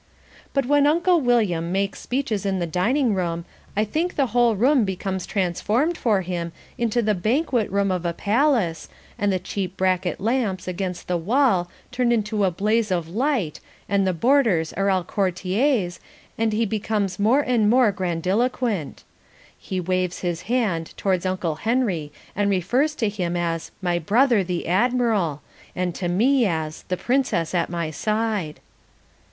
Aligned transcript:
But 0.55 0.65
when 0.65 0.87
Uncle 0.87 1.21
William 1.21 1.71
makes 1.71 1.99
speeches 1.99 2.43
in 2.43 2.57
the 2.57 2.65
dining 2.65 3.13
room 3.13 3.45
I 3.77 3.83
think 3.85 4.15
the 4.15 4.25
whole 4.33 4.55
room 4.55 4.83
becomes 4.83 5.27
transformed 5.27 5.95
for 5.95 6.21
him 6.21 6.53
into 6.75 7.03
the 7.03 7.13
banquet 7.13 7.69
room 7.69 7.91
of 7.91 8.03
a 8.03 8.11
palace, 8.11 8.89
and 9.19 9.31
the 9.31 9.37
cheap 9.37 9.77
bracket 9.77 10.19
lamps 10.19 10.67
against 10.67 11.07
the 11.07 11.17
wall 11.17 11.69
turn 11.91 12.11
into 12.11 12.45
a 12.45 12.49
blaze 12.49 12.89
of 12.91 13.09
light 13.09 13.59
and 13.87 14.07
the 14.07 14.11
boarders 14.11 14.73
are 14.73 14.89
all 14.89 15.03
courtiers, 15.03 15.99
and 16.35 16.51
he 16.51 16.65
becomes 16.65 17.19
more 17.19 17.41
and 17.41 17.69
more 17.69 17.91
grandiloquent. 17.91 19.03
He 19.55 19.79
waves 19.79 20.21
his 20.21 20.41
hand 20.49 20.95
towards 20.97 21.27
Uncle 21.27 21.57
Henry 21.57 22.11
and 22.35 22.49
refers 22.49 22.95
to 22.95 23.07
him 23.07 23.37
as 23.37 23.69
"my 23.83 23.99
brother 23.99 24.43
the 24.43 24.67
Admiral," 24.67 25.43
and 25.75 25.93
to 25.93 26.07
me 26.07 26.47
as 26.47 26.85
"the 26.87 26.97
Princess 26.97 27.53
at 27.53 27.69
my 27.69 27.91
side." 27.91 28.59